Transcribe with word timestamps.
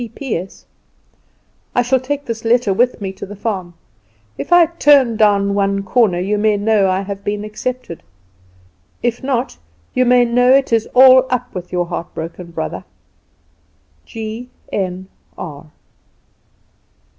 "P.P.S. 0.01 0.65
I 1.75 1.83
shall 1.83 1.99
take 1.99 2.25
this 2.25 2.43
letter 2.43 2.73
with 2.73 3.01
me 3.01 3.13
to 3.13 3.23
the 3.23 3.35
farm. 3.35 3.75
If 4.35 4.51
I 4.51 4.65
turn 4.65 5.15
down 5.15 5.53
one 5.53 5.83
corner 5.83 6.19
you 6.19 6.39
may 6.39 6.57
know 6.57 6.89
I 6.89 7.01
have 7.01 7.23
been 7.23 7.43
accepted; 7.43 8.01
if 9.03 9.21
not, 9.21 9.59
you 9.93 10.05
may 10.05 10.25
know 10.25 10.55
it 10.55 10.73
is 10.73 10.87
all 10.95 11.27
up 11.29 11.53
with 11.53 11.71
your 11.71 11.85
heartbroken 11.85 12.49
brother, 12.49 12.83
"G.N.R." 14.03 14.39